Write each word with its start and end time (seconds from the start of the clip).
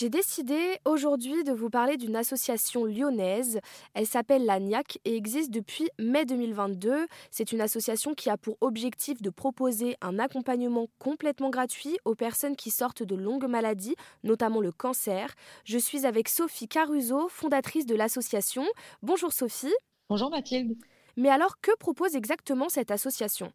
J'ai 0.00 0.08
décidé 0.08 0.78
aujourd'hui 0.86 1.44
de 1.44 1.52
vous 1.52 1.68
parler 1.68 1.98
d'une 1.98 2.16
association 2.16 2.86
lyonnaise. 2.86 3.60
Elle 3.92 4.06
s'appelle 4.06 4.46
l'ANIAC 4.46 4.98
et 5.04 5.14
existe 5.14 5.50
depuis 5.50 5.90
mai 5.98 6.24
2022. 6.24 7.06
C'est 7.30 7.52
une 7.52 7.60
association 7.60 8.14
qui 8.14 8.30
a 8.30 8.38
pour 8.38 8.56
objectif 8.62 9.20
de 9.20 9.28
proposer 9.28 9.98
un 10.00 10.18
accompagnement 10.18 10.86
complètement 10.98 11.50
gratuit 11.50 11.98
aux 12.06 12.14
personnes 12.14 12.56
qui 12.56 12.70
sortent 12.70 13.02
de 13.02 13.14
longues 13.14 13.46
maladies, 13.46 13.94
notamment 14.24 14.62
le 14.62 14.72
cancer. 14.72 15.34
Je 15.66 15.76
suis 15.76 16.06
avec 16.06 16.30
Sophie 16.30 16.66
Caruso, 16.66 17.28
fondatrice 17.28 17.84
de 17.84 17.94
l'association. 17.94 18.64
Bonjour 19.02 19.34
Sophie. 19.34 19.74
Bonjour 20.08 20.30
Mathilde. 20.30 20.78
Mais 21.18 21.28
alors, 21.28 21.60
que 21.60 21.76
propose 21.76 22.16
exactement 22.16 22.70
cette 22.70 22.90
association? 22.90 23.52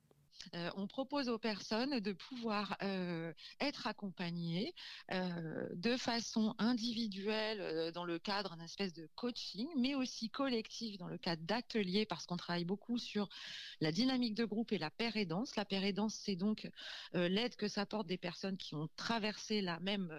Euh, 0.54 0.70
on 0.76 0.88
propose 0.88 1.30
aux 1.30 1.38
personnes 1.38 2.00
de 2.00 2.14
pouvoir 2.14 2.78
euh, 2.84 3.34
être 3.60 3.88
accompagnées 3.88 4.74
euh, 5.12 5.68
de 5.74 5.98
façon 5.98 6.56
individuelle 6.58 7.92
dans 7.94 8.06
le 8.06 8.20
cadre 8.20 8.56
d'un 8.56 8.64
espèce 8.64 8.94
de 8.94 9.08
coaching, 9.16 9.68
mais 9.78 9.96
aussi 9.96 10.30
collectif 10.30 10.98
dans 10.98 11.08
le 11.08 11.18
cadre 11.18 11.42
d'ateliers, 11.44 12.06
parce 12.06 12.26
qu'on 12.26 12.38
travaille 12.38 12.66
beaucoup 12.66 12.98
sur 12.98 13.30
la 13.82 13.92
dynamique 13.92 14.36
de 14.36 14.46
groupe 14.46 14.72
et 14.72 14.78
la 14.78 14.90
pérédance. 14.90 15.56
La 15.56 15.66
pérédance, 15.66 16.16
c'est 16.16 16.36
donc 16.36 16.70
l'aide 17.14 17.56
que 17.56 17.68
s'apportent 17.68 18.08
des 18.08 18.18
personnes 18.18 18.58
qui 18.58 18.76
ont 18.76 18.90
traversé 18.96 19.62
la 19.62 19.80
même, 19.80 20.14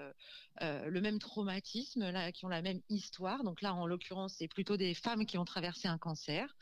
le 0.61 1.01
même 1.01 1.19
traumatisme, 1.19 2.33
qui 2.33 2.45
ont 2.45 2.49
la 2.49 2.63
même 2.63 2.81
histoire. 2.89 3.45
Donc 3.45 3.63
là, 3.63 3.75
en 3.75 3.87
l'occurrence, 3.87 4.35
c'est 4.39 4.49
plutôt 4.49 4.77
des 4.77 4.95
femmes 4.95 5.27
qui 5.27 5.39
ont 5.39 5.45
traversé 5.45 5.89
un 5.89 5.99
cancer. 5.99 6.57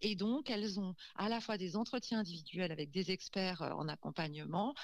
Et 0.00 0.14
donc, 0.14 0.50
elles 0.50 0.78
ont 0.78 0.94
à 1.16 1.28
la 1.28 1.40
fois 1.40 1.56
des 1.56 1.76
entretiens 1.76 2.20
individuels 2.20 2.72
avec 2.72 2.90
des 2.90 3.10
experts 3.10 3.62
en 3.62 3.88
accompagnement 3.88 4.74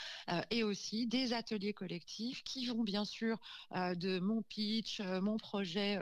et 0.50 0.62
aussi 0.62 1.06
des 1.06 1.32
ateliers 1.32 1.74
collectifs 1.74 2.42
qui 2.44 2.66
vont 2.66 2.82
bien 2.82 3.04
sûr 3.04 3.38
de 3.74 4.18
mon 4.18 4.42
pitch, 4.42 5.00
mon 5.00 5.36
projet 5.36 5.98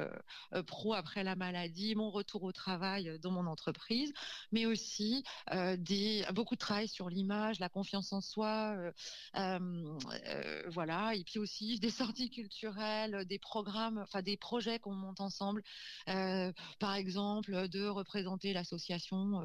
pro 0.66 0.94
après 0.94 1.24
la 1.24 1.34
maladie, 1.34 1.94
mon 1.94 2.10
retour 2.10 2.44
au 2.44 2.52
travail 2.52 3.18
dans 3.20 3.30
mon 3.30 3.46
entreprise, 3.46 4.12
mais 4.52 4.66
aussi 4.66 5.24
des, 5.78 6.24
beaucoup 6.32 6.54
de 6.54 6.60
travail 6.60 6.88
sur 6.88 7.08
l'image, 7.08 7.58
la 7.58 7.68
confiance 7.68 8.12
en 8.12 8.20
soi, 8.20 8.76
voilà, 10.68 11.14
et 11.14 11.24
puis 11.24 11.38
aussi 11.38 11.78
des 11.80 11.90
sorties 11.90 12.30
culturelles, 12.30 13.24
des 13.26 13.38
programmes, 13.38 13.98
enfin 13.98 14.22
des 14.22 14.36
projets 14.36 14.78
qu'on 14.78 14.94
monte 14.94 15.20
ensemble, 15.20 15.62
par 16.06 16.94
exemple 16.94 17.68
de 17.68 17.86
l'association 18.44 19.42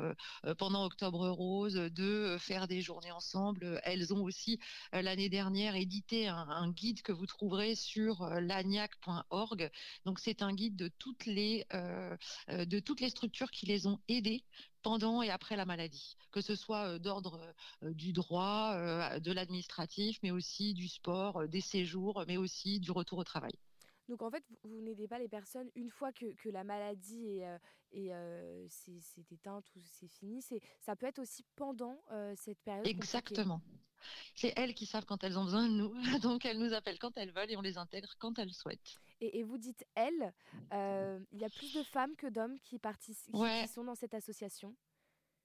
pendant 0.57 0.85
Octobre 0.85 1.29
Rose, 1.29 1.75
de 1.75 2.37
faire 2.39 2.67
des 2.67 2.81
journées 2.81 3.11
ensemble. 3.11 3.81
Elles 3.83 4.13
ont 4.13 4.23
aussi 4.23 4.59
l'année 4.91 5.29
dernière 5.29 5.75
édité 5.75 6.27
un, 6.27 6.71
guide 6.71 7.01
que 7.01 7.11
vous 7.11 7.25
trouverez 7.25 7.75
sur 7.75 8.25
lagnac.org. 8.25 9.71
Donc 10.05 10.19
c'est 10.19 10.41
un 10.41 10.53
guide 10.53 10.75
de 10.75 10.87
toutes 10.87 11.25
les 11.25 11.65
de 12.49 12.79
toutes 12.79 13.01
les 13.01 13.09
structures 13.09 13.51
qui 13.51 13.65
les 13.65 13.87
ont 13.87 13.99
aidées 14.07 14.43
pendant 14.81 15.21
et 15.21 15.29
après 15.29 15.55
la 15.55 15.65
maladie, 15.65 16.17
que 16.31 16.41
ce 16.41 16.55
soit 16.55 16.99
d'ordre 16.99 17.53
du 17.81 18.13
droit, 18.13 19.19
de 19.19 19.31
l'administratif, 19.31 20.19
mais 20.23 20.31
aussi 20.31 20.73
du 20.73 20.87
sport, 20.87 21.47
des 21.47 21.61
séjours, 21.61 22.23
mais 22.27 22.37
aussi 22.37 22.79
du 22.79 22.91
retour 22.91 23.19
au 23.19 23.23
travail. 23.23 23.53
Donc 24.11 24.23
en 24.23 24.29
fait, 24.29 24.43
vous, 24.63 24.81
n'aidez 24.81 25.07
pas 25.07 25.19
les 25.19 25.29
personnes 25.29 25.69
une 25.73 25.89
fois 25.89 26.11
que, 26.11 26.33
que 26.35 26.49
la 26.49 26.65
maladie 26.65 27.37
est, 27.37 27.47
euh, 27.47 27.57
euh, 27.95 28.67
c'est, 28.67 29.31
éteinte 29.31 29.63
ou 29.77 29.79
c'est 29.85 30.09
fini. 30.09 30.41
C'est, 30.41 30.59
ça 30.81 30.97
peut 30.97 31.05
être 31.05 31.19
aussi 31.19 31.45
pendant 31.55 31.97
euh, 32.11 32.33
cette 32.35 32.59
période. 32.59 32.85
Exactement. 32.85 33.61
C'est 34.35 34.51
elles 34.57 34.73
qui 34.73 34.85
savent 34.85 35.05
quand 35.05 35.23
elles 35.23 35.39
ont 35.39 35.45
besoin 35.45 35.65
de 35.65 35.73
nous. 35.73 35.93
Donc 36.19 36.45
elles 36.45 36.59
nous 36.59 36.73
appellent 36.73 36.99
quand 36.99 37.17
elles 37.17 37.31
veulent 37.31 37.51
et 37.51 37.55
on 37.55 37.61
les 37.61 37.77
intègre 37.77 38.13
quand 38.19 38.37
elles 38.37 38.53
souhaitent. 38.53 38.99
Et, 39.21 39.39
et 39.39 39.43
vous 39.43 39.57
dites 39.57 39.85
elles, 39.95 40.33
il 40.73 41.39
y 41.39 41.45
a 41.45 41.49
plus 41.49 41.73
de 41.73 41.83
femmes 41.83 42.17
que 42.17 42.27
d'hommes 42.27 42.59
qui, 42.59 42.79
participent, 42.79 43.33
qui 43.33 43.67
sont 43.69 43.85
dans 43.85 43.95
cette 43.95 44.13
association 44.13 44.75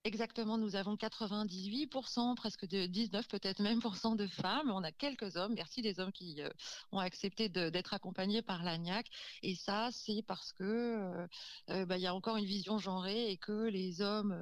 Exactement, 0.07 0.57
nous 0.57 0.77
avons 0.77 0.95
98%, 0.95 2.37
presque 2.37 2.65
de 2.65 2.87
19 2.87 3.27
peut-être 3.27 3.59
même 3.59 3.81
de 3.81 4.27
femmes. 4.29 4.71
On 4.71 4.85
a 4.85 4.93
quelques 4.93 5.35
hommes, 5.35 5.55
merci 5.55 5.83
des 5.83 5.99
hommes 5.99 6.13
qui 6.13 6.41
euh, 6.41 6.49
ont 6.93 7.01
accepté 7.01 7.49
d'être 7.49 7.93
accompagnés 7.93 8.41
par 8.41 8.63
l'ANIAC. 8.63 9.11
Et 9.43 9.57
ça, 9.57 9.89
c'est 9.91 10.23
parce 10.23 10.53
que 10.53 10.63
euh, 10.63 11.27
euh, 11.71 11.87
bah, 11.87 11.97
il 11.97 12.03
y 12.03 12.07
a 12.07 12.15
encore 12.15 12.37
une 12.37 12.45
vision 12.45 12.79
genrée 12.79 13.33
et 13.33 13.37
que 13.37 13.65
les 13.65 14.01
hommes 14.01 14.33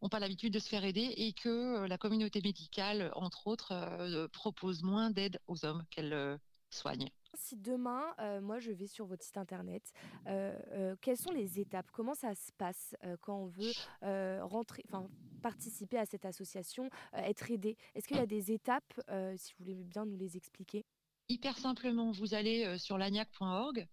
n'ont 0.00 0.08
pas 0.08 0.18
l'habitude 0.18 0.54
de 0.54 0.58
se 0.58 0.70
faire 0.70 0.84
aider 0.86 1.12
et 1.14 1.34
que 1.34 1.84
la 1.84 1.98
communauté 1.98 2.40
médicale, 2.40 3.12
entre 3.16 3.48
autres, 3.48 4.28
propose 4.32 4.82
moins 4.82 5.10
d'aide 5.10 5.40
aux 5.46 5.66
hommes 5.66 5.84
qu'elle 5.90 6.40
soigne. 6.70 7.10
Si 7.34 7.56
demain, 7.56 8.14
euh, 8.18 8.40
moi, 8.40 8.58
je 8.58 8.72
vais 8.72 8.86
sur 8.86 9.06
votre 9.06 9.24
site 9.24 9.36
internet, 9.36 9.92
euh, 10.26 10.56
euh, 10.72 10.96
quelles 11.00 11.16
sont 11.16 11.32
les 11.32 11.60
étapes? 11.60 11.90
Comment 11.92 12.14
ça 12.14 12.34
se 12.34 12.52
passe 12.52 12.96
quand 13.20 13.36
on 13.36 13.46
veut 13.46 13.72
rentrer, 14.42 14.82
enfin, 14.88 15.08
participer 15.42 15.98
à 15.98 16.06
cette 16.06 16.24
association, 16.24 16.90
être 17.12 17.50
aidé? 17.50 17.76
Est-ce 17.94 18.08
qu'il 18.08 18.16
y 18.16 18.20
a 18.20 18.26
des 18.26 18.52
étapes, 18.52 19.00
si 19.36 19.52
vous 19.52 19.64
voulez 19.64 19.84
bien 19.84 20.04
nous 20.04 20.16
les 20.16 20.36
expliquer? 20.36 20.84
Hyper 21.30 21.56
simplement, 21.56 22.10
vous 22.10 22.34
allez 22.34 22.64
euh, 22.64 22.76
sur 22.76 22.98
lagnac.org 22.98 23.86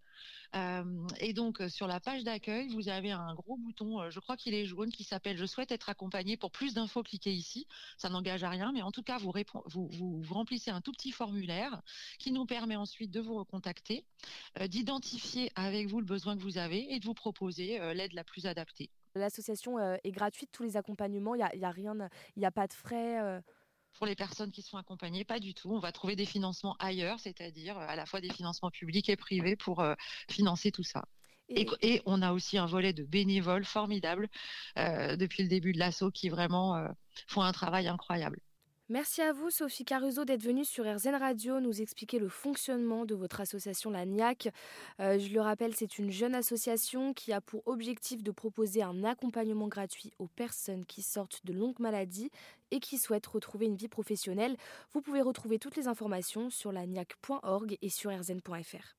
euh, 0.56 1.08
et 1.20 1.34
donc 1.34 1.60
euh, 1.60 1.68
sur 1.68 1.88
la 1.88 2.00
page 2.00 2.24
d'accueil, 2.24 2.70
vous 2.70 2.88
avez 2.88 3.12
un 3.12 3.36
gros 3.36 3.58
bouton, 3.58 4.10
je 4.10 4.20
crois 4.20 4.38
qu'il 4.38 4.54
est 4.54 4.66
jaune, 4.66 4.92
qui 4.92 5.04
s'appelle 5.04 5.38
Je 5.38 5.46
souhaite 5.46 5.72
être 5.72 5.90
accompagné. 5.90 6.38
Pour 6.38 6.52
plus 6.52 6.74
d'infos, 6.74 7.04
cliquez 7.04 7.34
ici. 7.34 7.68
Ça 7.98 8.10
n'engage 8.10 8.44
à 8.44 8.50
rien, 8.50 8.72
mais 8.72 8.82
en 8.82 8.92
tout 8.92 9.04
cas, 9.04 9.18
vous, 9.18 9.34
remplissez 10.30 10.72
un 10.72 10.82
tout 10.82 10.94
petit 10.94 11.12
formulaire 11.12 11.82
qui 12.18 12.32
nous 12.32 12.46
permet 12.46 12.78
ensuite 12.78 13.12
de 13.12 13.20
vous 13.20 13.36
recontacter, 13.36 14.06
d'identifier 14.68 15.52
avec 15.56 15.88
vous 15.88 16.00
le 16.00 16.06
besoin 16.06 16.38
que 16.38 16.42
vous 16.42 16.58
avez 16.58 16.94
et 16.94 17.00
de 17.00 17.06
vous 17.06 17.14
proposer 17.14 17.78
l'aide 17.94 18.14
la 18.14 18.24
plus 18.24 18.46
adaptée. 18.46 18.90
L'association 19.16 19.78
est 19.80 20.12
gratuite, 20.12 20.50
tous 20.52 20.64
les 20.64 20.78
accompagnements, 20.78 21.36
il 21.36 21.46
n'y 21.58 21.66
a, 21.66 21.72
rien, 21.72 21.94
il 22.36 22.40
n'y 22.40 22.46
a 22.46 22.52
pas 22.52 22.68
de 22.68 22.74
frais 22.74 23.42
pour 23.94 24.06
les 24.06 24.16
personnes 24.16 24.52
qui 24.52 24.62
sont 24.62 24.78
accompagnées, 24.78 25.26
pas 25.26 25.40
du 25.40 25.54
tout. 25.54 25.72
On 25.72 25.80
va 25.80 25.92
trouver 25.92 26.16
des 26.16 26.26
financements 26.26 26.76
ailleurs, 26.80 27.20
c'est-à-dire 27.20 27.78
euh, 27.78 27.86
à 27.88 27.96
la 27.96 28.06
fois 28.06 28.22
des 28.22 28.32
financements 28.32 28.72
publics 28.72 29.10
et 29.10 29.16
privés 29.16 29.56
pour 29.56 29.82
euh, 29.82 29.96
financer 30.30 30.72
tout 30.72 30.84
ça. 30.84 31.04
Et... 31.50 32.02
on 32.06 32.22
a 32.22 32.34
aussi 32.34 32.58
un 32.58 32.66
volet 32.66 32.92
de 32.92 33.04
bénévoles 33.04 33.64
formidables 33.64 34.28
euh, 34.78 35.16
depuis 35.16 35.44
le 35.44 35.50
début 35.50 35.72
de 35.72 35.80
l'assaut 35.80 36.12
qui 36.12 36.28
vraiment 36.28 36.86
font 37.28 37.42
un 37.42 37.54
travail 37.54 37.88
incroyable. 37.88 38.42
Merci 38.90 39.22
à 39.22 39.34
vous, 39.34 39.50
Sophie 39.50 39.84
Caruso, 39.84 40.24
d'être 40.24 40.44
venue 40.44 40.64
sur 40.64 40.86
RZN 40.86 41.16
Radio 41.16 41.60
nous 41.60 41.82
expliquer 41.82 42.20
le 42.20 42.30
fonctionnement 42.30 43.04
de 43.04 43.16
votre 43.16 43.42
association, 43.42 43.90
la 43.90 44.06
NIAC. 44.06 44.48
Euh, 45.02 45.20
je 45.20 45.34
le 45.34 45.42
rappelle, 45.42 45.76
c'est 45.76 46.00
une 46.00 46.10
jeune 46.10 46.34
association 46.34 47.14
qui 47.14 47.34
a 47.34 47.42
pour 47.42 47.68
objectif 47.68 48.24
de 48.24 48.32
proposer 48.32 48.84
un 48.84 49.04
accompagnement 49.04 49.68
gratuit 49.68 50.14
aux 50.20 50.28
personnes 50.28 50.86
qui 50.86 51.02
sortent 51.02 51.46
de 51.46 51.52
longues 51.52 51.80
maladies 51.80 52.32
et 52.72 52.80
qui 52.80 52.98
souhaitent 52.98 53.28
retrouver 53.28 53.66
une 53.66 53.76
vie 53.76 53.90
professionnelle. 53.90 54.56
Vous 54.94 55.02
pouvez 55.02 55.22
retrouver 55.22 55.60
toutes 55.60 55.76
les 55.76 55.90
informations 55.90 56.50
sur 56.50 56.72
la 56.72 56.86
niac.org 56.86 57.78
et 57.82 57.90
sur 57.90 58.10
rzn.fr. 58.10 58.97